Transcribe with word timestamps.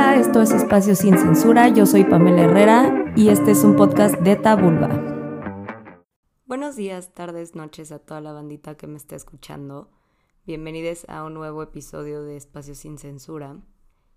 Esto 0.00 0.40
es 0.40 0.50
Espacio 0.50 0.96
Sin 0.96 1.18
Censura, 1.18 1.68
yo 1.68 1.84
soy 1.84 2.04
Pamela 2.04 2.44
Herrera 2.44 3.12
y 3.16 3.28
este 3.28 3.50
es 3.50 3.62
un 3.64 3.76
podcast 3.76 4.14
de 4.16 4.34
Tabulba. 4.34 4.88
Buenos 6.46 6.74
días, 6.74 7.12
tardes, 7.12 7.54
noches 7.54 7.92
a 7.92 7.98
toda 7.98 8.22
la 8.22 8.32
bandita 8.32 8.76
que 8.76 8.86
me 8.86 8.96
está 8.96 9.14
escuchando. 9.14 9.90
Bienvenidos 10.46 11.04
a 11.08 11.22
un 11.24 11.34
nuevo 11.34 11.62
episodio 11.62 12.22
de 12.22 12.36
Espacio 12.36 12.74
Sin 12.74 12.96
Censura. 12.96 13.58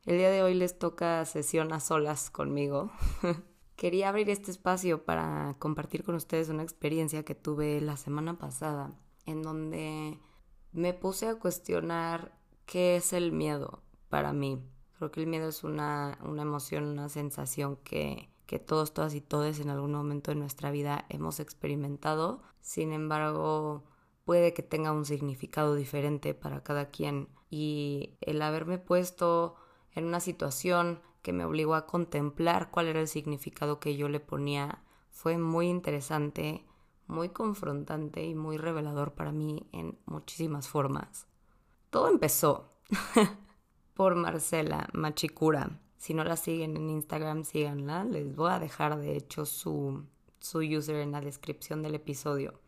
El 0.05 0.18
día 0.18 0.30
de 0.30 0.41
hoy 0.41 0.54
les 0.54 0.80
toca 0.80 1.23
sesión 1.25 1.73
a 1.73 1.82
solas 1.82 2.29
conmigo. 2.29 2.89
Quería 3.75 4.07
abrir 4.07 4.29
este 4.29 4.52
espacio 4.52 5.04
para 5.04 5.57
compartir 5.59 6.05
con 6.05 6.15
ustedes 6.15 6.47
una 6.47 6.63
experiencia 6.63 7.23
que 7.23 7.36
tuve 7.36 7.81
la 7.81 7.97
semana 7.97 8.38
pasada, 8.38 8.91
en 9.25 9.41
donde 9.41 10.18
me 10.71 10.93
puse 10.93 11.27
a 11.27 11.36
cuestionar 11.36 12.31
qué 12.65 12.95
es 12.95 13.11
el 13.11 13.34
miedo 13.34 13.84
para 14.09 14.31
mí. 14.31 14.63
Creo 14.98 15.12
que 15.12 15.22
el 15.22 15.27
miedo 15.27 15.49
es 15.49 15.63
una, 15.63 16.17
emoción, 16.23 16.86
una 16.86 17.09
sensación 17.09 17.77
que, 17.77 18.30
que 18.45 18.59
todos, 18.59 18.94
todas 18.94 19.16
y 19.16 19.22
todos 19.22 19.59
en 19.59 19.70
algún 19.70 19.94
momento 19.94 20.31
de 20.31 20.36
nuestra 20.36 20.72
vida 20.72 21.05
hemos 21.09 21.40
experimentado. 21.40 22.41
Sin 22.62 22.94
embargo, 22.94 23.84
puede 24.26 24.53
que 24.53 24.64
tenga 24.64 24.91
un 24.91 25.05
significado 25.05 25.76
diferente 25.76 26.34
para 26.34 26.64
cada 26.64 26.90
quien. 26.90 27.30
Y 27.50 28.17
el 28.22 28.41
haberme 28.41 28.77
puesto 28.77 29.55
en 29.94 30.05
una 30.05 30.20
situación 30.20 31.02
que 31.22 31.34
me 31.34 31.45
obligó 31.45 31.75
a 31.75 31.88
contemplar 31.88 32.70
cuál 32.70 32.88
era 32.88 33.00
el 33.00 33.08
significado 33.08 33.80
que 33.80 33.95
yo 33.95 34.09
le 34.09 34.20
ponía 34.20 34.84
fue 35.09 35.38
muy 35.38 35.67
interesante, 35.67 36.66
muy 37.08 37.30
confrontante 37.30 38.25
y 38.25 38.36
muy 38.36 38.58
revelador 38.58 39.14
para 39.14 39.31
mí 39.31 39.67
en 39.72 39.98
muchísimas 40.05 40.67
formas. 40.67 41.28
Todo 41.89 42.09
empezó 42.09 42.73
por 43.93 44.15
Marcela 44.15 44.89
Machicura. 44.93 45.79
Si 45.97 46.13
no 46.13 46.23
la 46.23 46.35
siguen 46.35 46.75
en 46.75 46.89
Instagram, 46.89 47.45
síganla. 47.45 48.03
Les 48.03 48.35
voy 48.35 48.52
a 48.52 48.59
dejar, 48.59 48.97
de 49.00 49.16
hecho, 49.16 49.45
su, 49.45 50.03
su 50.39 50.59
user 50.59 50.97
en 50.97 51.11
la 51.11 51.22
descripción 51.22 51.81
del 51.81 51.95
episodio. 51.95 52.59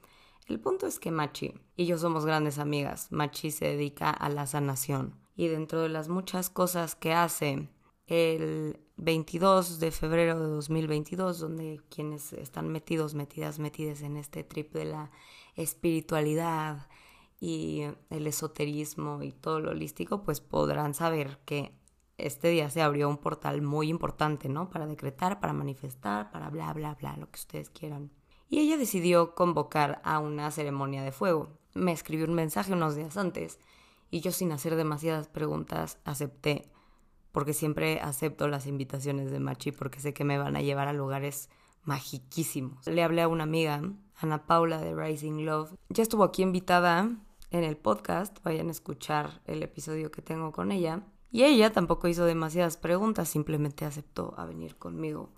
El 0.48 0.60
punto 0.60 0.86
es 0.86 1.00
que 1.00 1.12
Machi 1.12 1.56
y 1.76 1.86
yo 1.86 1.98
somos 1.98 2.26
grandes 2.26 2.60
amigas. 2.60 3.12
Machi 3.12 3.52
se 3.52 3.66
dedica 3.66 4.10
a 4.10 4.30
la 4.30 4.46
sanación. 4.46 5.16
Y 5.36 5.48
dentro 5.48 5.82
de 5.82 5.90
las 5.90 6.08
muchas 6.08 6.50
cosas 6.50 6.96
que 6.96 7.14
hace, 7.14 7.68
el 8.08 8.80
22 8.98 9.80
de 9.80 9.92
febrero 9.92 10.40
de 10.40 10.48
2022, 10.48 11.40
donde 11.40 11.82
quienes 11.90 12.32
están 12.34 12.70
metidos, 12.70 13.16
metidas, 13.16 13.60
metidas 13.60 14.02
en 14.02 14.18
este 14.18 14.44
trip 14.44 14.72
de 14.74 14.86
la 14.86 15.12
espiritualidad, 15.56 16.88
y 17.40 17.84
el 18.10 18.28
esoterismo 18.28 19.22
y 19.22 19.32
todo 19.32 19.60
lo 19.60 19.72
holístico, 19.72 20.24
pues 20.24 20.40
podrán 20.40 20.94
saber 20.94 21.40
que 21.46 21.78
este 22.18 22.50
día 22.50 22.70
se 22.70 22.82
abrió 22.82 23.10
un 23.10 23.18
portal 23.18 23.62
muy 23.62 23.90
importante, 23.90 24.48
¿no? 24.48 24.70
Para 24.70 24.88
decretar, 24.88 25.40
para 25.40 25.54
manifestar, 25.54 26.32
para 26.32 26.50
bla, 26.50 26.74
bla, 26.74 26.96
bla, 26.96 27.18
lo 27.18 27.30
que 27.30 27.40
ustedes 27.40 27.70
quieran. 27.70 28.12
Y 28.50 28.60
ella 28.60 28.78
decidió 28.78 29.36
convocar 29.36 30.02
a 30.04 30.20
una 30.20 30.50
ceremonia 30.52 31.04
de 31.04 31.12
fuego. 31.12 31.50
Me 31.74 31.92
escribió 31.92 32.26
un 32.26 32.36
mensaje 32.36 32.74
unos 32.74 32.96
días 32.96 33.18
antes 33.18 33.60
y 34.12 34.22
yo 34.22 34.32
sin 34.32 34.52
hacer 34.52 34.76
demasiadas 34.76 35.28
preguntas 35.28 36.00
acepté, 36.06 36.72
porque 37.32 37.54
siempre 37.54 38.00
acepto 38.00 38.48
las 38.48 38.66
invitaciones 38.66 39.30
de 39.32 39.40
Machi 39.40 39.72
porque 39.72 40.00
sé 40.00 40.14
que 40.14 40.24
me 40.24 40.38
van 40.38 40.56
a 40.56 40.62
llevar 40.62 40.88
a 40.88 40.94
lugares 40.94 41.50
magiquísimos. 41.84 42.88
Le 42.88 43.04
hablé 43.04 43.24
a 43.24 43.28
una 43.28 43.44
amiga, 43.44 43.82
Ana 44.18 44.46
Paula 44.46 44.80
de 44.80 44.96
Rising 44.96 45.46
Love. 45.46 45.76
Ya 45.90 46.04
estuvo 46.04 46.24
aquí 46.24 46.42
invitada 46.42 47.10
en 47.52 47.64
el 47.64 47.78
podcast, 47.78 48.44
vayan 48.44 48.70
a 48.70 48.72
escuchar 48.72 49.42
el 49.46 49.64
episodio 49.64 50.12
que 50.12 50.22
tengo 50.22 50.52
con 50.52 50.72
ella. 50.72 51.04
Y 51.32 51.44
ella 51.44 51.72
tampoco 51.72 52.08
hizo 52.08 52.26
demasiadas 52.26 52.78
preguntas, 52.78 53.28
simplemente 53.28 53.86
aceptó 53.86 54.34
a 54.38 54.46
venir 54.46 54.78
conmigo. 54.78 55.32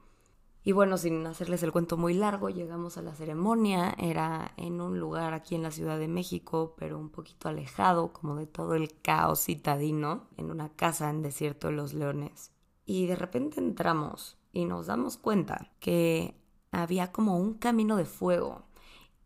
Y 0.64 0.74
bueno, 0.74 0.98
sin 0.98 1.26
hacerles 1.26 1.64
el 1.64 1.72
cuento 1.72 1.96
muy 1.96 2.14
largo, 2.14 2.50
llegamos 2.50 2.98
a 2.98 3.02
la 3.02 3.16
ceremonia. 3.16 3.96
Era 3.98 4.52
en 4.58 4.82
un 4.82 5.00
lugar 5.00 5.34
aquí 5.34 5.56
en 5.56 5.64
la 5.64 5.72
Ciudad 5.72 5.98
de 5.98 6.10
México, 6.10 6.76
pero 6.78 7.00
un 7.00 7.10
poquito 7.10 7.48
alejado, 7.48 8.12
como 8.12 8.36
de 8.36 8.48
todo 8.48 8.76
el 8.76 9.00
caos 9.02 9.46
citadino, 9.46 10.28
en 10.36 10.52
una 10.52 10.70
casa 10.70 11.10
en 11.10 11.22
Desierto 11.22 11.68
de 11.68 11.74
los 11.74 11.94
Leones. 11.94 12.52
Y 12.86 13.08
de 13.08 13.16
repente 13.16 13.60
entramos 13.60 14.38
y 14.52 14.66
nos 14.66 14.88
damos 14.88 15.18
cuenta 15.18 15.72
que 15.80 16.36
había 16.72 17.12
como 17.12 17.38
un 17.38 17.54
camino 17.54 17.96
de 17.96 18.06
fuego 18.06 18.67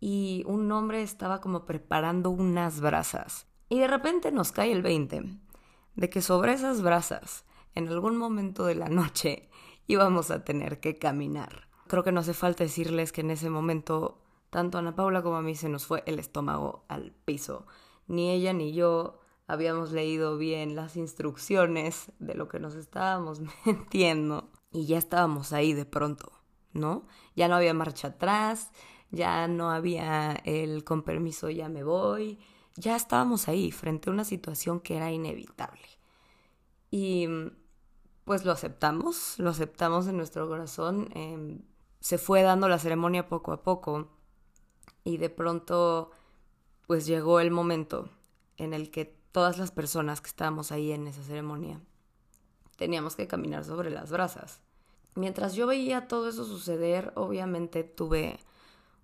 y 0.02 0.44
un 0.48 0.70
hombre 0.72 1.04
estaba 1.04 1.40
como 1.40 1.64
preparando 1.66 2.32
unas 2.32 2.82
brasas. 2.82 3.48
Y 3.70 3.80
de 3.80 3.88
repente 3.88 4.32
nos 4.32 4.52
cae 4.52 4.74
el 4.74 4.82
20 4.82 5.24
de 5.96 6.10
que 6.10 6.22
sobre 6.22 6.54
esas 6.54 6.82
brasas, 6.82 7.46
en 7.76 7.88
algún 7.88 8.18
momento 8.18 8.66
de 8.66 8.76
la 8.76 8.90
noche, 8.90 9.50
íbamos 9.88 10.32
a 10.32 10.44
tener 10.44 10.80
que 10.80 10.98
caminar. 10.98 11.70
Creo 11.88 12.04
que 12.04 12.12
no 12.12 12.22
hace 12.22 12.34
falta 12.34 12.64
decirles 12.64 13.12
que 13.12 13.22
en 13.22 13.30
ese 13.32 13.50
momento, 13.50 14.24
tanto 14.50 14.80
Ana 14.80 14.96
Paula 14.96 15.22
como 15.22 15.38
a 15.38 15.42
mí 15.42 15.56
se 15.56 15.70
nos 15.70 15.86
fue 15.86 16.04
el 16.08 16.18
estómago 16.18 16.84
al 16.88 17.12
piso. 17.12 17.68
Ni 18.08 18.32
ella 18.32 18.54
ni 18.54 18.74
yo 18.74 19.20
habíamos 19.48 19.92
leído 19.92 20.38
bien 20.38 20.76
las 20.76 20.96
instrucciones 20.96 22.12
de 22.20 22.34
lo 22.34 22.48
que 22.48 22.60
nos 22.60 22.74
estábamos 22.74 23.42
metiendo 23.66 24.50
y 24.72 24.88
ya 24.88 24.98
estábamos 24.98 25.54
ahí 25.54 25.74
de 25.74 25.86
pronto, 25.86 26.32
¿no? 26.74 27.06
Ya 27.36 27.48
no 27.48 27.56
había 27.56 27.74
marcha 27.74 28.10
atrás, 28.10 28.72
ya 29.12 29.48
no 29.48 29.72
había 29.72 30.34
el 30.46 30.84
con 30.84 31.04
permiso 31.04 31.50
ya 31.50 31.70
me 31.70 31.84
voy, 31.84 32.40
ya 32.76 32.96
estábamos 32.96 33.48
ahí 33.48 33.72
frente 33.72 34.10
a 34.10 34.14
una 34.14 34.24
situación 34.24 34.80
que 34.80 34.96
era 34.98 35.12
inevitable. 35.12 35.88
Y 36.90 37.28
pues 38.26 38.46
lo 38.46 38.52
aceptamos, 38.52 39.38
lo 39.40 39.50
aceptamos 39.50 40.08
en 40.08 40.18
nuestro 40.18 40.48
corazón, 40.48 41.10
em, 41.14 41.62
se 42.00 42.18
fue 42.18 42.42
dando 42.42 42.68
la 42.68 42.80
ceremonia 42.80 43.28
poco 43.28 43.52
a 43.52 43.64
poco 43.64 44.10
y 45.04 45.18
de 45.18 45.30
pronto 45.30 46.12
pues 46.88 47.06
llegó 47.06 47.40
el 47.40 47.52
momento 47.52 48.10
en 48.58 48.74
el 48.74 48.92
que 48.92 49.06
todas 49.06 49.58
las 49.58 49.72
personas 49.72 50.22
que 50.22 50.28
estábamos 50.28 50.72
ahí 50.72 50.92
en 50.92 51.08
esa 51.08 51.24
ceremonia 51.24 51.80
teníamos 52.78 53.16
que 53.16 53.28
caminar 53.28 53.64
sobre 53.64 53.92
las 53.92 54.12
brasas. 54.12 54.62
Mientras 55.16 55.54
yo 55.54 55.68
veía 55.68 56.08
todo 56.08 56.30
eso 56.30 56.46
suceder, 56.46 57.12
obviamente 57.16 57.84
tuve 57.84 58.40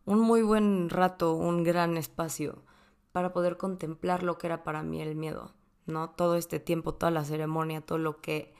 un 0.07 0.21
muy 0.21 0.41
buen 0.41 0.89
rato, 0.89 1.33
un 1.33 1.65
gran 1.65 1.97
espacio 1.97 2.63
para 3.11 3.33
poder 3.33 3.57
contemplar 3.57 4.23
lo 4.23 4.37
que 4.37 4.47
era 4.47 4.63
para 4.63 4.81
mí 4.81 5.01
el 5.01 5.15
miedo, 5.15 5.51
¿no? 5.85 6.11
Todo 6.11 6.35
este 6.37 6.61
tiempo, 6.61 6.93
toda 6.93 7.11
la 7.11 7.25
ceremonia, 7.25 7.81
todo 7.81 7.97
lo 7.97 8.21
que 8.21 8.53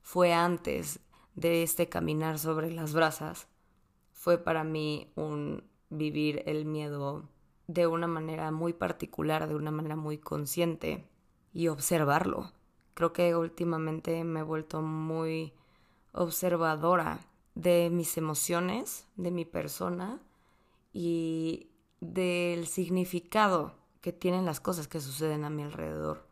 fue 0.00 0.32
antes 0.32 1.00
de 1.34 1.62
este 1.62 1.90
caminar 1.90 2.38
sobre 2.38 2.70
las 2.70 2.94
brasas, 2.94 3.46
fue 4.10 4.38
para 4.38 4.64
mí 4.64 5.12
un 5.16 5.64
vivir 5.90 6.42
el 6.46 6.64
miedo 6.64 7.28
de 7.66 7.86
una 7.86 8.06
manera 8.06 8.50
muy 8.50 8.72
particular, 8.72 9.48
de 9.48 9.54
una 9.54 9.70
manera 9.70 9.96
muy 9.96 10.16
consciente 10.16 11.06
y 11.52 11.68
observarlo. 11.68 12.52
Creo 12.94 13.12
que 13.12 13.36
últimamente 13.36 14.24
me 14.24 14.40
he 14.40 14.44
vuelto 14.44 14.80
muy 14.80 15.52
observadora 16.12 17.20
de 17.54 17.90
mis 17.90 18.16
emociones, 18.16 19.06
de 19.16 19.30
mi 19.30 19.44
persona 19.44 20.22
y 20.98 21.68
del 22.00 22.66
significado 22.66 23.74
que 24.00 24.14
tienen 24.14 24.46
las 24.46 24.60
cosas 24.60 24.88
que 24.88 25.02
suceden 25.02 25.44
a 25.44 25.50
mi 25.50 25.62
alrededor. 25.62 26.26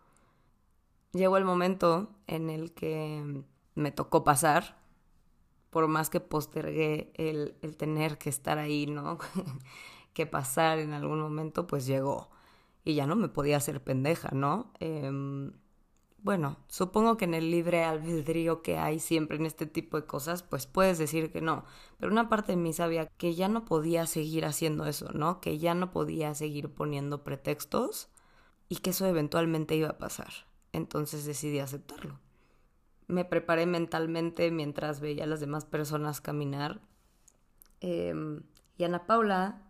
Llegó 1.12 1.36
el 1.36 1.44
momento 1.44 2.08
en 2.26 2.48
el 2.48 2.72
que 2.72 3.44
me 3.74 3.90
tocó 3.92 4.24
pasar, 4.24 4.78
por 5.68 5.86
más 5.86 6.08
que 6.08 6.20
postergué 6.20 7.12
el, 7.16 7.58
el 7.60 7.76
tener 7.76 8.16
que 8.16 8.30
estar 8.30 8.56
ahí, 8.56 8.86
¿no? 8.86 9.18
que 10.14 10.24
pasar 10.24 10.78
en 10.78 10.94
algún 10.94 11.20
momento, 11.20 11.66
pues 11.66 11.84
llegó. 11.84 12.30
Y 12.84 12.94
ya 12.94 13.06
no 13.06 13.16
me 13.16 13.28
podía 13.28 13.58
hacer 13.58 13.84
pendeja, 13.84 14.30
¿no? 14.32 14.72
Eh, 14.80 15.12
bueno, 16.24 16.56
supongo 16.68 17.18
que 17.18 17.26
en 17.26 17.34
el 17.34 17.50
libre 17.50 17.84
albedrío 17.84 18.62
que 18.62 18.78
hay 18.78 18.98
siempre 18.98 19.36
en 19.36 19.44
este 19.44 19.66
tipo 19.66 20.00
de 20.00 20.06
cosas, 20.06 20.42
pues 20.42 20.66
puedes 20.66 20.96
decir 20.96 21.30
que 21.30 21.42
no. 21.42 21.66
Pero 21.98 22.10
una 22.10 22.30
parte 22.30 22.52
de 22.52 22.56
mí 22.56 22.72
sabía 22.72 23.08
que 23.18 23.34
ya 23.34 23.46
no 23.48 23.66
podía 23.66 24.06
seguir 24.06 24.46
haciendo 24.46 24.86
eso, 24.86 25.10
¿no? 25.12 25.42
Que 25.42 25.58
ya 25.58 25.74
no 25.74 25.90
podía 25.90 26.34
seguir 26.34 26.70
poniendo 26.70 27.24
pretextos 27.24 28.08
y 28.70 28.76
que 28.76 28.90
eso 28.90 29.04
eventualmente 29.04 29.76
iba 29.76 29.90
a 29.90 29.98
pasar. 29.98 30.32
Entonces 30.72 31.26
decidí 31.26 31.58
aceptarlo. 31.58 32.18
Me 33.06 33.26
preparé 33.26 33.66
mentalmente 33.66 34.50
mientras 34.50 35.00
veía 35.00 35.24
a 35.24 35.26
las 35.26 35.40
demás 35.40 35.66
personas 35.66 36.22
caminar. 36.22 36.80
Em, 37.82 38.44
y 38.78 38.84
Ana 38.84 39.06
Paula, 39.06 39.60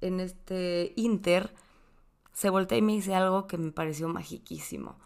en 0.00 0.20
este 0.20 0.94
inter, 0.96 1.52
se 2.32 2.48
voltea 2.48 2.78
y 2.78 2.82
me 2.82 2.92
dice 2.92 3.14
algo 3.14 3.46
que 3.46 3.58
me 3.58 3.72
pareció 3.72 4.08
magiquísimo 4.08 4.96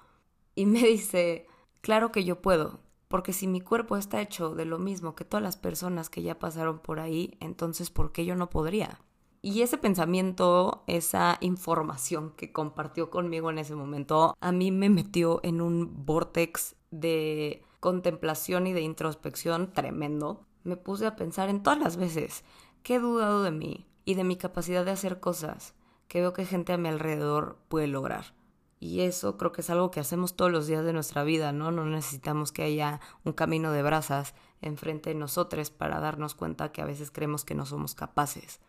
y 0.57 0.67
me 0.67 0.83
dice, 0.83 1.47
claro 1.81 2.11
que 2.11 2.25
yo 2.25 2.43
puedo, 2.43 2.81
porque 3.07 3.33
si 3.33 3.47
mi 3.47 3.61
cuerpo 3.61 3.97
está 3.97 4.21
hecho 4.21 4.55
de 4.55 4.65
lo 4.65 4.79
mismo 4.79 5.15
que 5.15 5.25
todas 5.25 5.45
las 5.45 5.57
personas 5.57 6.11
que 6.11 6.23
ya 6.23 6.41
pasaron 6.41 6.81
por 6.81 6.99
ahí, 6.99 7.37
entonces 7.41 7.91
¿por 7.91 8.11
qué 8.11 8.25
yo 8.25 8.35
no 8.35 8.51
podría? 8.51 9.01
Y 9.43 9.63
ese 9.63 9.79
pensamiento, 9.79 10.83
esa 10.89 11.39
información 11.41 12.33
que 12.37 12.51
compartió 12.51 13.11
conmigo 13.11 13.51
en 13.51 13.59
ese 13.59 13.77
momento, 13.77 14.37
a 14.41 14.51
mí 14.51 14.73
me 14.73 14.91
metió 14.91 15.39
en 15.45 15.61
un 15.61 16.05
vortex 16.05 16.75
de 16.91 17.63
contemplación 17.79 18.67
y 18.67 18.73
de 18.73 18.81
introspección 18.81 19.73
tremendo, 19.73 20.47
me 20.65 20.77
puse 20.77 21.07
a 21.07 21.15
pensar 21.15 21.49
en 21.49 21.63
todas 21.63 21.79
las 21.79 21.97
veces 21.97 22.43
que 22.83 22.97
he 22.97 22.99
dudado 22.99 23.45
de 23.45 23.53
mí 23.53 23.87
y 24.05 24.15
de 24.15 24.25
mi 24.25 24.37
capacidad 24.37 24.85
de 24.85 24.91
hacer 24.91 25.21
cosas 25.21 25.75
que 26.09 26.21
veo 26.21 26.33
que 26.33 26.47
gente 26.47 26.73
a 26.73 26.79
mi 26.79 26.89
alrededor 26.89 27.59
puede 27.69 27.87
lograr. 27.87 28.36
Y 28.79 29.01
eso 29.01 29.39
creo 29.39 29.53
que 29.53 29.63
es 29.63 29.71
algo 29.71 29.91
que 29.91 30.01
hacemos 30.01 30.37
todos 30.37 30.53
los 30.53 30.67
días 30.67 30.85
de 30.85 30.93
nuestra 30.93 31.25
vida, 31.25 31.53
¿no? 31.53 31.71
No 31.71 31.87
necesitamos 31.87 32.53
que 32.53 32.63
haya 32.63 33.01
un 33.25 33.33
camino 33.33 33.73
de 33.73 33.83
brasas 33.83 34.35
enfrente 34.61 35.11
de 35.11 35.17
nosotros 35.17 35.71
para 35.71 36.01
darnos 36.01 36.35
cuenta 36.35 36.73
que 36.73 36.83
a 36.83 36.87
veces 36.87 37.11
creemos 37.11 37.45
que 37.45 37.55
no 37.55 37.65
somos 37.65 37.95
capaces. 37.95 38.61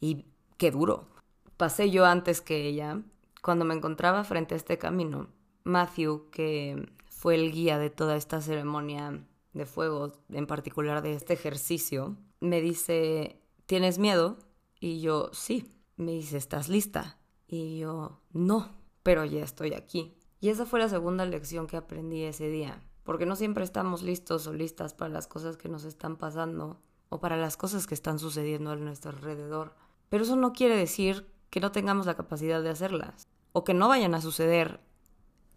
Y 0.00 0.24
qué 0.56 0.70
duro. 0.70 1.08
Pasé 1.56 1.90
yo 1.90 2.04
antes 2.06 2.40
que 2.40 2.66
ella. 2.66 3.00
Cuando 3.42 3.64
me 3.64 3.74
encontraba 3.74 4.24
frente 4.24 4.54
a 4.54 4.56
este 4.56 4.78
camino, 4.78 5.28
Matthew, 5.64 6.30
que 6.30 6.88
fue 7.10 7.34
el 7.34 7.52
guía 7.52 7.78
de 7.78 7.90
toda 7.90 8.16
esta 8.16 8.40
ceremonia 8.40 9.26
de 9.52 9.66
fuego, 9.66 10.12
en 10.30 10.46
particular 10.46 11.02
de 11.02 11.14
este 11.14 11.34
ejercicio, 11.34 12.16
me 12.40 12.60
dice, 12.60 13.40
¿tienes 13.66 13.98
miedo? 13.98 14.38
Y 14.80 15.00
yo, 15.00 15.30
sí. 15.32 15.70
Me 15.96 16.12
dice, 16.12 16.36
¿estás 16.36 16.68
lista? 16.68 17.18
Y 17.46 17.78
yo, 17.78 18.20
no 18.32 18.83
pero 19.04 19.24
ya 19.24 19.44
estoy 19.44 19.74
aquí. 19.74 20.16
Y 20.40 20.48
esa 20.48 20.66
fue 20.66 20.80
la 20.80 20.88
segunda 20.88 21.24
lección 21.24 21.68
que 21.68 21.76
aprendí 21.76 22.24
ese 22.24 22.48
día, 22.48 22.82
porque 23.04 23.26
no 23.26 23.36
siempre 23.36 23.62
estamos 23.62 24.02
listos 24.02 24.48
o 24.48 24.52
listas 24.52 24.94
para 24.94 25.12
las 25.12 25.28
cosas 25.28 25.56
que 25.56 25.68
nos 25.68 25.84
están 25.84 26.16
pasando 26.16 26.80
o 27.10 27.20
para 27.20 27.36
las 27.36 27.56
cosas 27.56 27.86
que 27.86 27.94
están 27.94 28.18
sucediendo 28.18 28.72
a 28.72 28.76
nuestro 28.76 29.12
alrededor. 29.12 29.76
Pero 30.08 30.24
eso 30.24 30.34
no 30.34 30.52
quiere 30.52 30.76
decir 30.76 31.30
que 31.50 31.60
no 31.60 31.70
tengamos 31.70 32.06
la 32.06 32.16
capacidad 32.16 32.60
de 32.62 32.70
hacerlas 32.70 33.28
o 33.52 33.62
que 33.62 33.74
no 33.74 33.88
vayan 33.88 34.14
a 34.14 34.20
suceder 34.20 34.80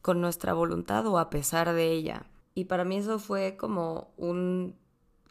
con 0.03 0.21
nuestra 0.21 0.53
voluntad 0.53 1.07
o 1.07 1.17
a 1.17 1.29
pesar 1.29 1.73
de 1.73 1.91
ella. 1.91 2.27
Y 2.53 2.65
para 2.65 2.85
mí 2.85 2.97
eso 2.97 3.17
fue 3.17 3.57
como 3.57 4.13
un 4.17 4.75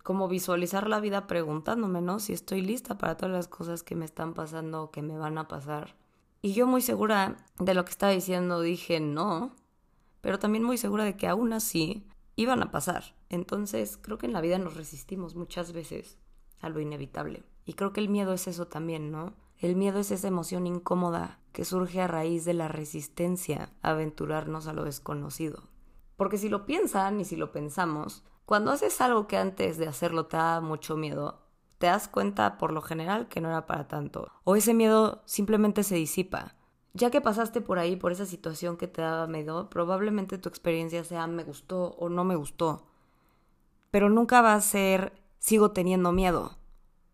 como 0.02 0.28
visualizar 0.28 0.88
la 0.88 1.00
vida 1.00 1.26
preguntándome, 1.26 2.00
¿no? 2.00 2.20
Si 2.20 2.32
estoy 2.32 2.62
lista 2.62 2.96
para 2.96 3.16
todas 3.16 3.34
las 3.34 3.48
cosas 3.48 3.82
que 3.82 3.96
me 3.96 4.04
están 4.04 4.34
pasando 4.34 4.84
o 4.84 4.90
que 4.92 5.02
me 5.02 5.18
van 5.18 5.36
a 5.36 5.48
pasar. 5.48 5.96
Y 6.46 6.52
yo 6.52 6.68
muy 6.68 6.80
segura 6.80 7.38
de 7.58 7.74
lo 7.74 7.84
que 7.84 7.90
estaba 7.90 8.12
diciendo 8.12 8.60
dije 8.60 9.00
no, 9.00 9.56
pero 10.20 10.38
también 10.38 10.62
muy 10.62 10.78
segura 10.78 11.02
de 11.02 11.16
que 11.16 11.26
aún 11.26 11.52
así 11.52 12.06
iban 12.36 12.62
a 12.62 12.70
pasar. 12.70 13.16
Entonces 13.30 13.98
creo 14.00 14.16
que 14.16 14.26
en 14.26 14.32
la 14.32 14.40
vida 14.40 14.56
nos 14.56 14.76
resistimos 14.76 15.34
muchas 15.34 15.72
veces 15.72 16.18
a 16.60 16.68
lo 16.68 16.78
inevitable. 16.78 17.42
Y 17.64 17.72
creo 17.72 17.92
que 17.92 17.98
el 17.98 18.08
miedo 18.08 18.32
es 18.32 18.46
eso 18.46 18.68
también, 18.68 19.10
¿no? 19.10 19.34
El 19.58 19.74
miedo 19.74 19.98
es 19.98 20.12
esa 20.12 20.28
emoción 20.28 20.68
incómoda 20.68 21.40
que 21.50 21.64
surge 21.64 22.00
a 22.00 22.06
raíz 22.06 22.44
de 22.44 22.54
la 22.54 22.68
resistencia 22.68 23.72
a 23.82 23.90
aventurarnos 23.90 24.68
a 24.68 24.72
lo 24.72 24.84
desconocido. 24.84 25.64
Porque 26.14 26.38
si 26.38 26.48
lo 26.48 26.64
piensan 26.64 27.18
y 27.18 27.24
si 27.24 27.34
lo 27.34 27.50
pensamos, 27.50 28.22
cuando 28.44 28.70
haces 28.70 29.00
algo 29.00 29.26
que 29.26 29.36
antes 29.36 29.78
de 29.78 29.88
hacerlo 29.88 30.26
te 30.26 30.36
da 30.36 30.60
mucho 30.60 30.96
miedo, 30.96 31.45
te 31.78 31.86
das 31.86 32.08
cuenta 32.08 32.58
por 32.58 32.72
lo 32.72 32.82
general 32.82 33.28
que 33.28 33.40
no 33.40 33.48
era 33.48 33.66
para 33.66 33.88
tanto. 33.88 34.30
O 34.44 34.56
ese 34.56 34.74
miedo 34.74 35.22
simplemente 35.26 35.82
se 35.82 35.96
disipa. 35.96 36.54
Ya 36.94 37.10
que 37.10 37.20
pasaste 37.20 37.60
por 37.60 37.78
ahí, 37.78 37.96
por 37.96 38.12
esa 38.12 38.24
situación 38.24 38.76
que 38.76 38.88
te 38.88 39.02
daba 39.02 39.26
miedo, 39.26 39.68
probablemente 39.68 40.38
tu 40.38 40.48
experiencia 40.48 41.04
sea 41.04 41.26
me 41.26 41.44
gustó 41.44 41.90
o 41.98 42.08
no 42.08 42.24
me 42.24 42.36
gustó. 42.36 42.86
Pero 43.90 44.08
nunca 44.08 44.40
va 44.40 44.54
a 44.54 44.60
ser 44.60 45.12
sigo 45.38 45.72
teniendo 45.72 46.12
miedo, 46.12 46.56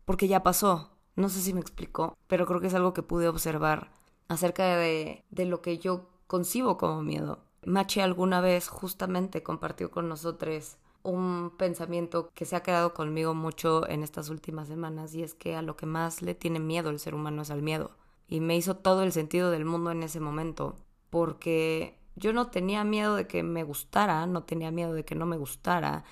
porque 0.05 0.29
ya 0.29 0.43
pasó. 0.43 0.91
No 1.17 1.29
sé 1.29 1.41
si 1.41 1.53
me 1.53 1.61
explicó, 1.61 2.17
pero 2.26 2.47
creo 2.47 2.61
que 2.61 2.69
es 2.69 2.75
algo 2.75 2.94
que 2.94 3.03
pude 3.03 3.29
observar 3.29 3.91
acerca 4.29 4.76
de, 4.76 5.25
de 5.31 5.44
lo 5.44 5.61
que 5.61 5.79
yo 5.79 6.09
concibo 6.26 6.79
como 6.79 7.03
miedo. 7.03 7.44
Machi 7.64 8.00
alguna 8.00 8.41
vez 8.41 8.69
justamente 8.69 9.43
compartió 9.43 9.91
con 9.91 10.09
nosotros 10.09 10.79
un 11.02 11.52
pensamiento 11.56 12.31
que 12.34 12.44
se 12.44 12.56
ha 12.56 12.62
quedado 12.62 12.94
conmigo 12.94 13.34
mucho 13.34 13.88
en 13.88 14.02
estas 14.02 14.28
últimas 14.28 14.69
semanas 14.69 15.14
y 15.14 15.22
es 15.22 15.34
que 15.34 15.56
a 15.56 15.62
lo 15.62 15.76
que 15.76 15.87
más 15.87 16.22
le 16.22 16.34
tiene 16.34 16.60
miedo 16.60 16.90
el 16.90 16.99
ser 16.99 17.14
humano 17.14 17.43
es 17.43 17.50
al 17.50 17.62
miedo. 17.62 17.90
Y 18.28 18.40
me 18.40 18.56
hizo 18.56 18.76
todo 18.76 19.02
el 19.02 19.12
sentido 19.12 19.50
del 19.50 19.64
mundo 19.64 19.90
en 19.90 20.02
ese 20.02 20.20
momento, 20.20 20.76
porque 21.10 21.99
yo 22.16 22.32
no 22.32 22.49
tenía 22.49 22.84
miedo 22.84 23.16
de 23.16 23.26
que 23.26 23.43
me 23.43 23.62
gustara, 23.62 24.26
no 24.26 24.44
tenía 24.44 24.70
miedo 24.70 24.94
de 24.94 25.04
que 25.04 25.14
no 25.14 25.26
me 25.26 25.37
gustara, 25.37 26.04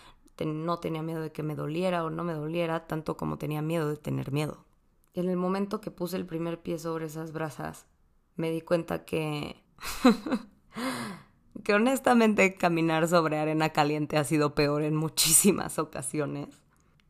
no 0.44 0.78
tenía 0.78 1.02
miedo 1.02 1.20
de 1.20 1.32
que 1.32 1.42
me 1.42 1.54
doliera 1.54 2.04
o 2.04 2.10
no 2.10 2.24
me 2.24 2.32
doliera, 2.32 2.86
tanto 2.86 3.16
como 3.16 3.38
tenía 3.38 3.62
miedo 3.62 3.88
de 3.88 3.96
tener 3.96 4.32
miedo. 4.32 4.64
Y 5.12 5.20
en 5.20 5.28
el 5.28 5.36
momento 5.36 5.80
que 5.80 5.90
puse 5.90 6.16
el 6.16 6.26
primer 6.26 6.60
pie 6.60 6.78
sobre 6.78 7.06
esas 7.06 7.32
brasas, 7.32 7.86
me 8.36 8.50
di 8.50 8.60
cuenta 8.60 9.04
que 9.04 9.62
que 11.64 11.74
honestamente 11.74 12.54
caminar 12.54 13.08
sobre 13.08 13.38
arena 13.38 13.70
caliente 13.70 14.16
ha 14.16 14.24
sido 14.24 14.54
peor 14.54 14.82
en 14.82 14.96
muchísimas 14.96 15.78
ocasiones. 15.78 16.48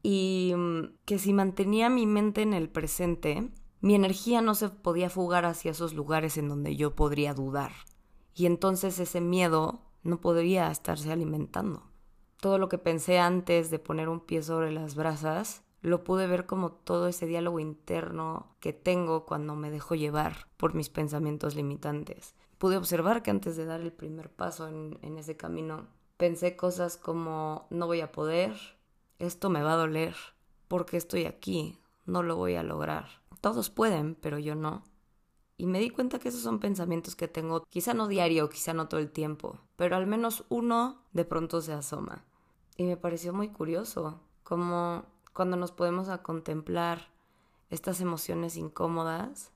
Y 0.03 0.53
mm, 0.57 0.97
que 1.05 1.19
si 1.19 1.33
mantenía 1.33 1.89
mi 1.89 2.07
mente 2.07 2.43
en 2.43 2.55
el 2.55 2.69
presente, 2.69 3.51
mi 3.81 3.95
energía 3.95 4.41
no 4.41 4.55
se 4.55 4.69
podía 4.69 5.11
fugar 5.11 5.45
hacia 5.45 5.71
esos 5.71 5.95
lugares 5.95 6.37
en 6.37 6.49
donde 6.49 6.77
yo 6.77 6.95
podría 6.95 7.35
dudar. 7.35 7.73
Y 8.35 8.47
entonces 8.47 8.99
ese 8.99 9.21
miedo 9.21 9.81
no 10.03 10.21
podría 10.21 10.71
estarse 10.71 11.13
alimentando. 11.13 11.91
Todo 12.41 12.57
lo 12.59 12.69
que 12.69 12.79
pensé 12.79 13.19
antes 13.19 13.71
de 13.71 13.79
poner 13.79 14.09
un 14.09 14.21
pie 14.21 14.43
sobre 14.43 14.73
las 14.73 14.95
brasas, 14.95 15.63
lo 15.83 16.05
pude 16.05 16.27
ver 16.27 16.47
como 16.47 16.73
todo 16.73 17.07
ese 17.07 17.27
diálogo 17.27 17.61
interno 17.61 18.55
que 18.61 18.73
tengo 18.73 19.27
cuando 19.27 19.57
me 19.57 19.71
dejo 19.71 19.95
llevar 19.95 20.49
por 20.57 20.75
mis 20.75 20.89
pensamientos 20.89 21.55
limitantes 21.55 22.35
pude 22.61 22.77
observar 22.77 23.23
que 23.23 23.31
antes 23.31 23.57
de 23.57 23.65
dar 23.65 23.81
el 23.81 23.91
primer 23.91 24.31
paso 24.31 24.69
en, 24.69 25.17
ese 25.17 25.35
camino, 25.35 25.87
pensé 26.19 26.57
cosas 26.57 26.99
como 26.99 27.67
no 27.71 27.87
voy 27.87 28.03
a 28.03 28.13
poder, 28.13 28.55
esto 29.19 29.49
me 29.49 29.63
va 29.63 29.73
a 29.73 29.79
doler, 29.79 30.15
porque 30.69 30.99
estoy 30.99 31.25
aquí, 31.25 31.79
no 32.05 32.23
lo 32.23 32.37
voy 32.37 32.57
a 32.57 32.63
lograr. 32.63 33.07
Todos 33.41 33.71
pueden, 33.71 34.15
pero 34.15 34.39
yo 34.39 34.57
no. 34.57 34.85
Y 35.57 35.65
me 35.65 35.81
di 35.81 35.89
cuenta 35.89 36.19
que 36.19 36.29
esos 36.29 36.43
son 36.43 36.61
pensamientos 36.61 37.17
que 37.17 37.29
tengo, 37.29 37.65
quizá 37.65 37.95
no 37.95 38.09
diario, 38.09 38.51
quizá 38.51 38.75
no 38.75 38.89
todo 38.89 39.01
el 39.01 39.11
tiempo, 39.11 39.59
pero 39.77 39.97
al 39.97 40.07
menos 40.07 40.45
uno 40.51 41.01
de 41.13 41.25
pronto 41.25 41.63
se 41.63 41.73
asoma. 41.73 42.27
Y 42.77 42.85
me 42.85 42.99
pareció 42.99 43.33
muy 43.33 43.49
curioso, 43.49 44.21
como 44.43 45.07
cuando 45.33 45.57
nos 45.57 45.73
podemos 45.73 46.11
a 46.11 46.23
contemplar 46.23 47.09
estas 47.71 48.03
emociones 48.03 48.59
incómodas, 48.59 49.51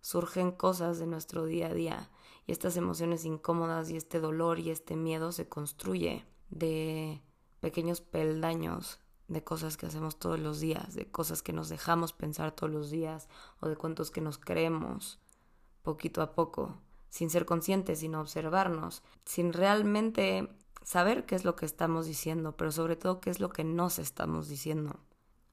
surgen 0.00 0.52
cosas 0.52 1.00
de 1.00 1.08
nuestro 1.08 1.44
día 1.44 1.66
a 1.66 1.74
día 1.74 2.10
y 2.48 2.52
estas 2.52 2.78
emociones 2.78 3.26
incómodas 3.26 3.90
y 3.90 3.96
este 3.98 4.20
dolor 4.20 4.58
y 4.58 4.70
este 4.70 4.96
miedo 4.96 5.32
se 5.32 5.46
construye 5.50 6.24
de 6.48 7.20
pequeños 7.60 8.00
peldaños 8.00 9.00
de 9.28 9.44
cosas 9.44 9.76
que 9.76 9.84
hacemos 9.84 10.18
todos 10.18 10.40
los 10.40 10.58
días, 10.58 10.94
de 10.94 11.10
cosas 11.10 11.42
que 11.42 11.52
nos 11.52 11.68
dejamos 11.68 12.14
pensar 12.14 12.52
todos 12.52 12.72
los 12.72 12.90
días 12.90 13.28
o 13.60 13.68
de 13.68 13.76
cuentos 13.76 14.10
que 14.10 14.22
nos 14.22 14.38
creemos 14.38 15.20
poquito 15.82 16.22
a 16.22 16.32
poco, 16.34 16.78
sin 17.10 17.28
ser 17.28 17.44
conscientes, 17.44 17.98
sin 17.98 18.14
observarnos, 18.14 19.02
sin 19.26 19.52
realmente 19.52 20.48
saber 20.82 21.26
qué 21.26 21.34
es 21.34 21.44
lo 21.44 21.54
que 21.54 21.66
estamos 21.66 22.06
diciendo, 22.06 22.56
pero 22.56 22.72
sobre 22.72 22.96
todo 22.96 23.20
qué 23.20 23.28
es 23.28 23.40
lo 23.40 23.50
que 23.50 23.64
nos 23.64 23.98
estamos 23.98 24.48
diciendo. 24.48 25.00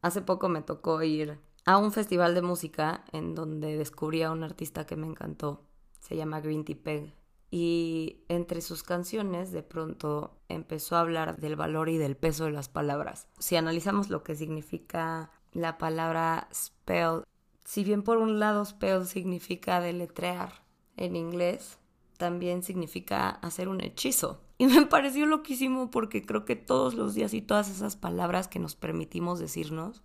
Hace 0.01 0.21
poco 0.21 0.47
me 0.47 0.61
tocó 0.61 1.03
ir 1.03 1.41
a 1.65 1.77
un 1.77 1.91
festival 1.91 2.35
de 2.35 2.41
música 2.41 3.03
en 3.11 3.35
donde 3.35 3.75
descubrí 3.75 4.23
a 4.23 4.31
un 4.31 4.45
artista 4.45 4.85
que 4.85 4.95
me 4.95 5.07
encantó 5.07 5.65
se 6.05 6.15
llama 6.15 6.39
Green 6.39 6.63
Tea 6.63 6.77
Peg. 6.81 7.13
Y 7.49 8.23
entre 8.27 8.61
sus 8.61 8.83
canciones 8.83 9.51
de 9.51 9.63
pronto 9.63 10.37
empezó 10.49 10.95
a 10.95 11.01
hablar 11.01 11.37
del 11.37 11.55
valor 11.55 11.89
y 11.89 11.97
del 11.97 12.15
peso 12.15 12.45
de 12.45 12.51
las 12.51 12.69
palabras. 12.69 13.27
Si 13.39 13.55
analizamos 13.55 14.09
lo 14.09 14.23
que 14.23 14.35
significa 14.35 15.31
la 15.51 15.77
palabra 15.77 16.47
spell, 16.53 17.23
si 17.63 17.83
bien 17.83 18.03
por 18.03 18.17
un 18.17 18.39
lado 18.39 18.63
spell 18.65 19.05
significa 19.05 19.79
deletrear 19.79 20.63
en 20.97 21.15
inglés, 21.15 21.79
también 22.17 22.61
significa 22.61 23.29
hacer 23.29 23.67
un 23.67 23.81
hechizo. 23.81 24.41
Y 24.57 24.67
me 24.67 24.85
pareció 24.85 25.25
loquísimo 25.25 25.89
porque 25.91 26.23
creo 26.23 26.45
que 26.45 26.55
todos 26.55 26.93
los 26.93 27.15
días 27.15 27.33
y 27.33 27.41
todas 27.41 27.69
esas 27.69 27.95
palabras 27.95 28.47
que 28.47 28.59
nos 28.59 28.75
permitimos 28.75 29.39
decirnos, 29.39 30.03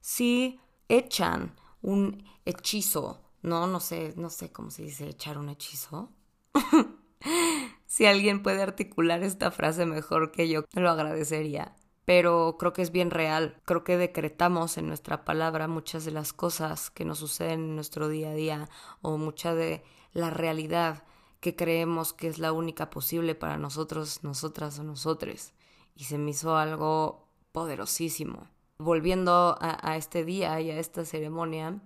sí 0.00 0.58
echan 0.88 1.54
un 1.80 2.24
hechizo 2.44 3.21
no, 3.42 3.66
no 3.66 3.80
sé, 3.80 4.14
no 4.16 4.30
sé 4.30 4.52
cómo 4.52 4.70
se 4.70 4.82
dice 4.82 5.08
echar 5.08 5.36
un 5.36 5.48
hechizo. 5.48 6.10
si 7.86 8.06
alguien 8.06 8.42
puede 8.42 8.62
articular 8.62 9.22
esta 9.24 9.50
frase 9.50 9.84
mejor 9.84 10.30
que 10.30 10.48
yo, 10.48 10.64
lo 10.74 10.90
agradecería. 10.90 11.74
Pero 12.04 12.56
creo 12.58 12.72
que 12.72 12.82
es 12.82 12.92
bien 12.92 13.10
real. 13.10 13.60
Creo 13.64 13.84
que 13.84 13.96
decretamos 13.96 14.78
en 14.78 14.88
nuestra 14.88 15.24
palabra 15.24 15.68
muchas 15.68 16.04
de 16.04 16.12
las 16.12 16.32
cosas 16.32 16.90
que 16.90 17.04
nos 17.04 17.18
suceden 17.18 17.60
en 17.60 17.74
nuestro 17.74 18.08
día 18.08 18.30
a 18.30 18.34
día 18.34 18.68
o 19.02 19.18
mucha 19.18 19.54
de 19.54 19.84
la 20.12 20.30
realidad 20.30 21.04
que 21.40 21.56
creemos 21.56 22.12
que 22.12 22.28
es 22.28 22.38
la 22.38 22.52
única 22.52 22.90
posible 22.90 23.34
para 23.34 23.56
nosotros, 23.56 24.22
nosotras 24.22 24.78
o 24.78 24.84
nosotres. 24.84 25.54
Y 25.96 26.04
se 26.04 26.18
me 26.18 26.30
hizo 26.30 26.56
algo 26.56 27.28
poderosísimo. 27.50 28.48
Volviendo 28.78 29.56
a, 29.60 29.78
a 29.82 29.96
este 29.96 30.24
día 30.24 30.60
y 30.60 30.70
a 30.70 30.78
esta 30.78 31.04
ceremonia, 31.04 31.82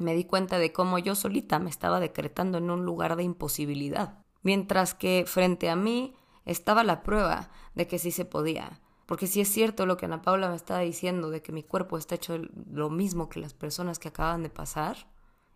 me 0.00 0.14
di 0.14 0.24
cuenta 0.24 0.58
de 0.58 0.72
cómo 0.72 0.98
yo 0.98 1.14
solita 1.14 1.58
me 1.58 1.70
estaba 1.70 2.00
decretando 2.00 2.58
en 2.58 2.70
un 2.70 2.84
lugar 2.84 3.16
de 3.16 3.22
imposibilidad, 3.22 4.24
mientras 4.42 4.94
que 4.94 5.24
frente 5.26 5.70
a 5.70 5.76
mí 5.76 6.14
estaba 6.44 6.84
la 6.84 7.02
prueba 7.02 7.50
de 7.74 7.86
que 7.86 7.98
sí 7.98 8.10
se 8.10 8.24
podía. 8.24 8.80
Porque 9.06 9.26
si 9.26 9.40
es 9.40 9.48
cierto 9.48 9.86
lo 9.86 9.96
que 9.96 10.06
Ana 10.06 10.22
Paula 10.22 10.50
me 10.50 10.56
estaba 10.56 10.80
diciendo 10.80 11.30
de 11.30 11.40
que 11.40 11.52
mi 11.52 11.62
cuerpo 11.62 11.96
está 11.96 12.16
hecho 12.16 12.38
lo 12.70 12.90
mismo 12.90 13.28
que 13.28 13.40
las 13.40 13.54
personas 13.54 13.98
que 13.98 14.08
acaban 14.08 14.42
de 14.42 14.50
pasar, 14.50 15.08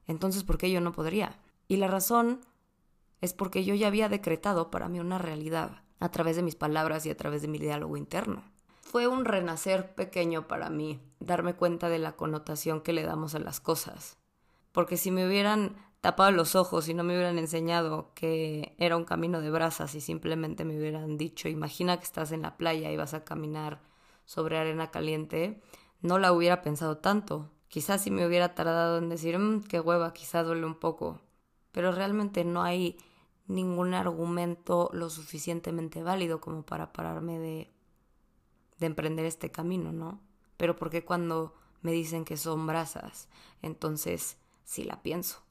entonces 0.07 0.43
¿por 0.43 0.57
qué 0.57 0.71
yo 0.71 0.81
no 0.81 0.93
podría? 0.93 1.39
Y 1.69 1.77
la 1.77 1.89
razón 1.89 2.41
es 3.21 3.35
porque 3.35 3.65
yo 3.65 3.75
ya 3.75 3.89
había 3.89 4.09
decretado 4.09 4.71
para 4.71 4.89
mí 4.89 5.01
una 5.01 5.19
realidad 5.19 5.83
a 6.01 6.11
través 6.11 6.37
de 6.37 6.43
mis 6.43 6.57
palabras 6.57 7.07
y 7.07 7.11
a 7.11 7.17
través 7.17 7.43
de 7.43 7.49
mi 7.49 7.59
diálogo 7.59 7.97
interno. 7.97 8.43
Fue 8.81 9.07
un 9.07 9.25
renacer 9.25 9.95
pequeño 9.95 10.49
para 10.49 10.69
mí, 10.69 11.01
darme 11.21 11.55
cuenta 11.55 11.89
de 11.89 11.99
la 11.99 12.17
connotación 12.17 12.81
que 12.81 12.93
le 12.93 13.05
damos 13.05 13.35
a 13.35 13.39
las 13.39 13.61
cosas. 13.61 14.19
Porque 14.73 14.97
si 14.97 15.11
me 15.11 15.27
hubieran 15.27 15.77
tapado 16.01 16.33
los 16.33 16.57
ojos 16.57 16.89
y 16.89 16.95
no 16.95 17.05
me 17.05 17.15
hubieran 17.15 17.39
enseñado 17.39 18.11
que 18.15 18.75
era 18.79 18.97
un 18.97 19.05
camino 19.05 19.41
de 19.41 19.51
brasas 19.51 19.95
y 19.95 20.01
simplemente 20.01 20.65
me 20.65 20.77
hubieran 20.77 21.17
dicho, 21.17 21.49
imagina 21.49 21.97
que 21.99 22.05
estás 22.05 22.33
en 22.33 22.43
la 22.43 22.57
playa 22.57 22.91
y 22.91 22.97
vas 22.97 23.15
a 23.15 23.25
caminar 23.25 23.81
sobre 24.25 24.59
arena 24.59 24.91
caliente, 24.91 25.61
no 26.01 26.19
la 26.19 26.33
hubiera 26.33 26.63
pensado 26.63 26.99
tanto. 26.99 27.51
Quizás 27.69 28.03
si 28.03 28.11
me 28.11 28.27
hubiera 28.27 28.55
tardado 28.55 28.99
en 28.99 29.09
decir, 29.09 29.39
mmm, 29.39 29.63
qué 29.63 29.79
hueva, 29.79 30.13
quizás 30.13 30.45
duele 30.45 30.67
un 30.67 30.75
poco. 30.75 31.21
Pero 31.71 31.93
realmente 31.93 32.45
no 32.45 32.63
hay 32.63 32.99
ningún 33.47 33.95
argumento 33.95 34.91
lo 34.93 35.09
suficientemente 35.09 36.03
válido 36.03 36.41
como 36.41 36.65
para 36.65 36.93
pararme 36.93 37.39
de, 37.39 37.73
de 38.79 38.87
emprender 38.87 39.25
este 39.25 39.51
camino, 39.51 39.93
¿no? 39.93 40.21
Pero 40.57 40.77
porque 40.77 41.05
cuando 41.05 41.55
me 41.81 41.93
dicen 41.93 42.25
que 42.25 42.37
son 42.37 42.67
brasas, 42.67 43.29
entonces 43.63 44.37
sí 44.65 44.85
la 44.85 45.03
pienso. 45.03 45.43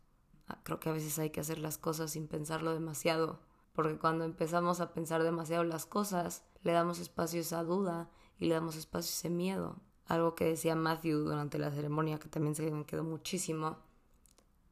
Ah, 0.47 0.59
creo 0.63 0.79
que 0.79 0.89
a 0.89 0.93
veces 0.93 1.17
hay 1.19 1.29
que 1.29 1.39
hacer 1.39 1.59
las 1.59 1.77
cosas 1.77 2.11
sin 2.11 2.27
pensarlo 2.27 2.73
demasiado, 2.73 3.39
porque 3.73 3.97
cuando 3.97 4.25
empezamos 4.25 4.81
a 4.81 4.93
pensar 4.93 5.23
demasiado 5.23 5.63
las 5.63 5.85
cosas, 5.85 6.43
le 6.63 6.73
damos 6.73 6.99
espacio 6.99 7.39
a 7.39 7.41
esa 7.41 7.63
duda 7.63 8.09
y 8.37 8.45
le 8.45 8.55
damos 8.55 8.75
espacio 8.75 9.09
a 9.09 9.13
ese 9.13 9.29
miedo. 9.29 9.77
Algo 10.07 10.35
que 10.35 10.45
decía 10.45 10.75
Matthew 10.75 11.19
durante 11.19 11.57
la 11.57 11.71
ceremonia, 11.71 12.19
que 12.19 12.27
también 12.27 12.55
se 12.55 12.69
me 12.69 12.85
quedó 12.85 13.03
muchísimo, 13.03 13.77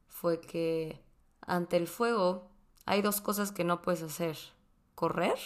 fue 0.07 0.41
que 0.41 1.01
ante 1.41 1.77
el 1.77 1.87
fuego 1.87 2.49
hay 2.85 3.01
dos 3.01 3.21
cosas 3.21 3.51
que 3.51 3.63
no 3.63 3.81
puedes 3.81 4.01
hacer, 4.01 4.37
correr 4.95 5.37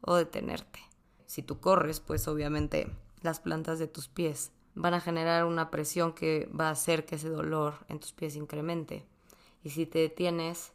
o 0.00 0.14
detenerte. 0.14 0.80
Si 1.26 1.42
tú 1.42 1.60
corres, 1.60 2.00
pues 2.00 2.28
obviamente 2.28 2.90
las 3.20 3.40
plantas 3.40 3.78
de 3.78 3.88
tus 3.88 4.08
pies 4.08 4.52
van 4.74 4.94
a 4.94 5.00
generar 5.00 5.44
una 5.44 5.70
presión 5.70 6.12
que 6.12 6.48
va 6.58 6.68
a 6.68 6.72
hacer 6.72 7.04
que 7.04 7.16
ese 7.16 7.28
dolor 7.28 7.74
en 7.88 8.00
tus 8.00 8.12
pies 8.12 8.36
incremente 8.36 9.06
y 9.62 9.70
si 9.70 9.86
te 9.86 10.00
detienes, 10.00 10.72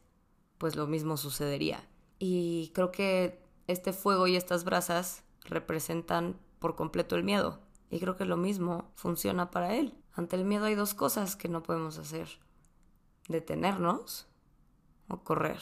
pues 0.57 0.75
lo 0.75 0.87
mismo 0.87 1.17
sucedería. 1.17 1.87
Y 2.19 2.71
creo 2.73 2.91
que 2.91 3.43
este 3.67 3.93
fuego 3.93 4.27
y 4.27 4.35
estas 4.35 4.63
brasas 4.63 5.23
representan 5.43 6.39
por 6.59 6.75
completo 6.75 7.15
el 7.15 7.23
miedo. 7.23 7.59
Y 7.89 7.99
creo 7.99 8.15
que 8.15 8.25
lo 8.25 8.37
mismo 8.37 8.91
funciona 8.95 9.51
para 9.51 9.75
él. 9.75 9.93
Ante 10.13 10.35
el 10.35 10.45
miedo 10.45 10.65
hay 10.65 10.75
dos 10.75 10.93
cosas 10.93 11.35
que 11.35 11.49
no 11.49 11.63
podemos 11.63 11.97
hacer. 11.97 12.27
Detenernos 13.27 14.27
o 15.09 15.23
correr. 15.23 15.59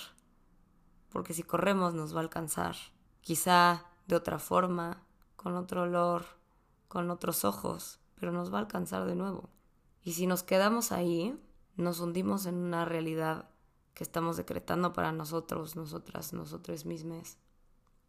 Porque 1.09 1.33
si 1.33 1.43
corremos 1.43 1.93
nos 1.93 2.13
va 2.13 2.19
a 2.19 2.23
alcanzar. 2.23 2.75
Quizá 3.21 3.85
de 4.07 4.15
otra 4.15 4.37
forma, 4.37 5.03
con 5.35 5.55
otro 5.55 5.83
olor, 5.83 6.25
con 6.87 7.09
otros 7.09 7.43
ojos, 7.43 7.99
pero 8.19 8.31
nos 8.31 8.53
va 8.53 8.57
a 8.57 8.61
alcanzar 8.61 9.05
de 9.05 9.15
nuevo. 9.15 9.49
Y 10.03 10.13
si 10.13 10.27
nos 10.27 10.43
quedamos 10.43 10.91
ahí, 10.91 11.37
nos 11.75 11.99
hundimos 11.99 12.45
en 12.45 12.55
una 12.55 12.85
realidad 12.85 13.49
que 13.93 14.03
estamos 14.03 14.37
decretando 14.37 14.93
para 14.93 15.11
nosotros, 15.11 15.75
nosotras, 15.75 16.33
nosotros 16.33 16.85
mismos, 16.85 17.37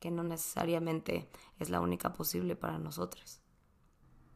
que 0.00 0.10
no 0.10 0.22
necesariamente 0.22 1.30
es 1.58 1.70
la 1.70 1.80
única 1.80 2.12
posible 2.12 2.56
para 2.56 2.78
nosotros. 2.78 3.40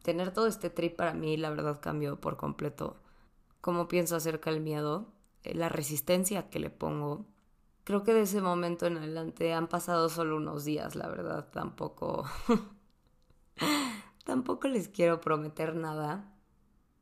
Tener 0.01 0.33
todo 0.33 0.47
este 0.47 0.69
trip 0.69 0.95
para 0.95 1.13
mí, 1.13 1.37
la 1.37 1.49
verdad, 1.51 1.79
cambió 1.79 2.19
por 2.19 2.37
completo 2.37 3.01
cómo 3.59 3.87
pienso 3.87 4.15
acerca 4.15 4.51
del 4.51 4.61
miedo, 4.61 5.13
eh, 5.43 5.53
la 5.53 5.69
resistencia 5.69 6.49
que 6.49 6.59
le 6.59 6.69
pongo. 6.69 7.27
Creo 7.83 8.03
que 8.03 8.13
de 8.13 8.21
ese 8.21 8.41
momento 8.41 8.87
en 8.87 8.97
adelante 8.97 9.53
han 9.53 9.67
pasado 9.67 10.09
solo 10.09 10.37
unos 10.37 10.65
días, 10.65 10.95
la 10.95 11.07
verdad, 11.07 11.49
tampoco. 11.51 12.25
tampoco 14.23 14.67
les 14.67 14.87
quiero 14.87 15.21
prometer 15.21 15.75
nada, 15.75 16.33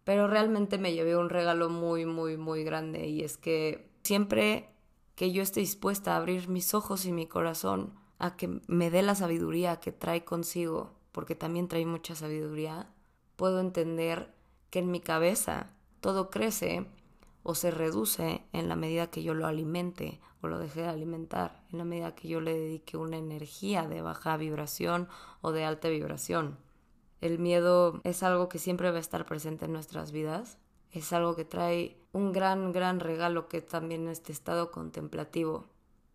pero 0.04 0.28
realmente 0.28 0.78
me 0.78 0.94
llevé 0.94 1.16
un 1.16 1.30
regalo 1.30 1.70
muy, 1.70 2.06
muy, 2.06 2.38
muy 2.38 2.64
grande 2.64 3.08
y 3.08 3.22
es 3.24 3.38
que 3.38 3.92
siempre 4.04 4.70
que 5.16 5.32
yo 5.32 5.44
esté 5.44 5.60
dispuesta 5.60 6.14
a 6.14 6.18
abrir 6.18 6.48
mis 6.48 6.74
ojos 6.74 7.06
y 7.06 7.12
mi 7.12 7.28
corazón 7.28 7.94
a 8.20 8.36
que 8.36 8.62
me 8.68 8.90
dé 8.90 9.02
la 9.02 9.16
sabiduría 9.16 9.80
que 9.80 9.92
trae 9.92 10.24
consigo, 10.24 10.94
porque 11.12 11.36
también 11.36 11.68
trae 11.68 11.86
mucha 11.86 12.16
sabiduría, 12.16 12.90
puedo 13.36 13.60
entender 13.60 14.34
que 14.70 14.80
en 14.80 14.92
mi 14.92 15.00
cabeza 15.00 15.72
todo 16.02 16.30
crece 16.30 16.88
o 17.44 17.56
se 17.56 17.72
reduce 17.72 18.44
en 18.54 18.70
la 18.70 18.76
medida 18.76 19.08
que 19.08 19.24
yo 19.24 19.34
lo 19.34 19.48
alimente 19.48 20.20
o 20.42 20.48
lo 20.48 20.60
deje 20.60 20.82
de 20.82 20.88
alimentar, 20.88 21.64
en 21.72 21.80
la 21.80 21.86
medida 21.86 22.16
que 22.16 22.28
yo 22.28 22.42
le 22.42 22.54
dedique 22.54 22.98
una 22.98 23.18
energía 23.18 23.88
de 23.88 24.02
baja 24.02 24.38
vibración 24.38 25.08
o 25.42 25.52
de 25.52 25.66
alta 25.66 25.90
vibración. 25.90 26.58
El 27.22 27.40
miedo 27.40 28.00
es 28.04 28.24
algo 28.24 28.50
que 28.50 28.60
siempre 28.60 28.92
va 28.92 28.98
a 28.98 29.02
estar 29.02 29.26
presente 29.26 29.66
en 29.66 29.74
nuestras 29.74 30.12
vidas. 30.12 30.58
Es 30.92 31.14
algo 31.14 31.36
que 31.36 31.46
trae 31.46 31.98
un 32.14 32.32
gran, 32.32 32.72
gran 32.72 33.00
regalo 33.00 33.48
que 33.48 33.62
también 33.62 34.08
este 34.08 34.32
estado 34.32 34.72
contemplativo 34.72 35.68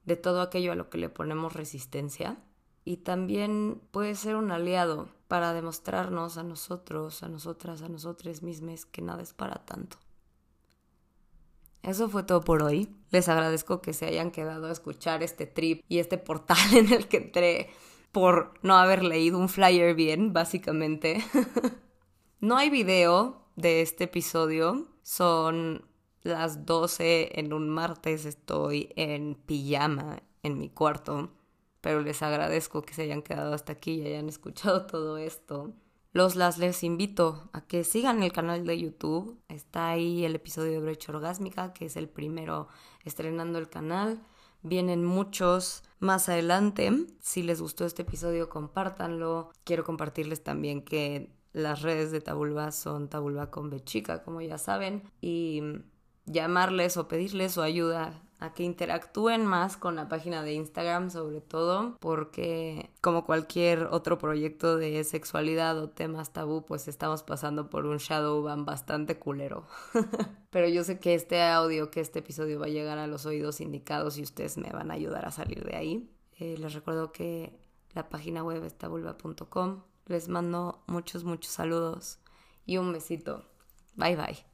de 0.05 0.17
todo 0.17 0.41
aquello 0.41 0.73
a 0.73 0.77
lo 0.77 0.91
que 0.91 0.99
le 0.99 1.09
ponemos 1.09 1.53
resistencia. 1.53 2.39
Y 2.85 2.99
también 2.99 3.81
puede 3.91 4.15
ser 4.15 4.37
un 4.37 4.51
aliado 4.51 5.09
para 5.29 5.53
demostrarnos 5.53 6.37
a 6.37 6.43
nosotros, 6.43 7.23
a 7.23 7.29
nosotras, 7.29 7.83
a 7.83 7.89
nosotros 7.89 8.43
mismos 8.43 8.85
que 8.87 9.03
nada 9.03 9.23
es 9.23 9.33
para 9.33 9.65
tanto. 9.65 9.99
Eso 11.83 12.09
fue 12.09 12.23
todo 12.23 12.41
por 12.41 12.63
hoy. 12.63 12.89
Les 13.11 13.29
agradezco 13.29 13.83
que 13.83 13.93
se 13.93 14.07
hayan 14.07 14.31
quedado 14.31 14.67
a 14.69 14.73
escuchar 14.73 15.23
este 15.23 15.47
trip 15.47 15.83
y 15.89 15.99
este 15.99 16.17
portal 16.17 16.57
en 16.73 16.93
el 16.93 17.09
que 17.09 17.19
entré 17.19 17.71
por 18.15 18.55
no 18.63 18.77
haber 18.77 19.03
leído 19.03 19.39
un 19.39 19.51
flyer 19.51 19.95
bien, 19.95 20.33
básicamente. 20.33 21.23
no 22.41 22.57
hay 22.57 22.71
video 22.71 23.43
de 23.57 23.83
este 23.83 24.05
episodio. 24.05 24.87
Son 25.03 25.85
las 26.23 26.65
12 26.65 27.41
en 27.41 27.53
un 27.53 27.69
martes. 27.69 28.25
Estoy 28.25 28.93
en 28.95 29.35
pijama 29.35 30.23
en 30.45 30.59
mi 30.59 30.71
cuarto. 30.71 31.33
Pero 31.81 32.01
les 32.01 32.23
agradezco 32.23 32.83
que 32.83 32.95
se 32.95 33.03
hayan 33.03 33.21
quedado 33.21 33.53
hasta 33.53 33.73
aquí 33.73 33.95
y 33.95 34.07
hayan 34.07 34.29
escuchado 34.29 34.87
todo 34.87 35.19
esto. 35.19 35.75
Los 36.13 36.37
las 36.37 36.57
les 36.59 36.85
invito 36.85 37.51
a 37.53 37.63
que 37.63 37.83
sigan 37.83 38.23
el 38.23 38.31
canal 38.31 38.65
de 38.65 38.79
YouTube. 38.79 39.41
Está 39.49 39.89
ahí 39.89 40.25
el 40.25 40.37
episodio 40.37 40.71
de 40.71 40.79
Brecha 40.79 41.11
Orgásmica, 41.11 41.73
que 41.73 41.87
es 41.87 41.97
el 41.97 42.09
primero 42.09 42.69
estrenando 43.05 43.59
el 43.59 43.69
canal. 43.69 44.23
Vienen 44.65 45.05
muchos 45.05 45.83
más 46.01 46.29
adelante. 46.29 46.91
Si 47.21 47.43
les 47.43 47.61
gustó 47.61 47.85
este 47.85 48.03
episodio, 48.03 48.49
compártanlo. 48.49 49.53
Quiero 49.63 49.85
compartirles 49.85 50.43
también 50.43 50.83
que 50.83 51.31
las 51.53 51.83
redes 51.83 52.11
de 52.11 52.21
Tabulba 52.21 52.73
son 52.73 53.09
Tabulba 53.09 53.51
con 53.51 53.71
B 53.71 53.85
chica, 53.85 54.25
como 54.25 54.41
ya 54.41 54.59
saben, 54.59 55.05
y 55.21 55.63
llamarles 56.25 56.97
o 56.97 57.09
pedirles 57.09 57.53
su 57.53 57.63
ayuda 57.63 58.24
a 58.39 58.53
que 58.53 58.63
interactúen 58.63 59.47
más 59.47 59.77
con 59.77 59.97
la 59.97 60.09
página 60.09 60.43
de 60.43 60.55
Instagram 60.55 61.11
sobre 61.11 61.41
todo 61.41 61.97
porque 62.01 62.91
como 63.01 63.25
cualquier 63.25 63.85
otro 63.91 64.19
proyecto 64.19 64.77
de 64.77 65.03
sexualidad 65.05 65.79
o 65.79 65.89
temas 65.89 66.33
tabú 66.33 66.65
pues 66.65 66.89
estamos 66.89 67.23
pasando 67.23 67.71
por 67.71 67.87
un 67.87 67.99
shadow 67.99 68.43
ban 68.43 68.65
bastante 68.65 69.19
culero. 69.19 69.67
Pero 70.51 70.69
yo 70.69 70.85
sé 70.85 70.99
que 70.99 71.15
este 71.15 71.43
audio 71.43 71.91
que 71.91 72.01
este 72.01 72.21
episodio 72.21 72.61
va 72.61 72.67
a 72.67 72.71
llegar 72.71 72.99
a 72.99 73.07
los 73.07 73.27
oídos 73.27 73.61
indicados 73.61 74.19
y 74.19 74.23
ustedes 74.23 74.57
me 74.59 74.71
van 74.71 74.91
a 74.91 74.95
ayudar 74.95 75.27
a 75.27 75.31
salir 75.31 75.65
de 75.65 75.77
ahí. 75.77 76.11
Eh, 76.39 76.57
les 76.59 76.75
recuerdo 76.75 77.13
que 77.13 77.59
la 77.95 78.09
página 78.09 78.43
web 78.43 78.65
es 78.65 78.77
tabulba.com 78.77 79.83
les 80.07 80.29
mando 80.29 80.83
muchos 80.87 81.25
muchos 81.25 81.53
saludos 81.53 82.19
y 82.67 82.77
un 82.77 82.93
besito. 82.93 83.45
Bye 83.97 84.17
bye 84.17 84.54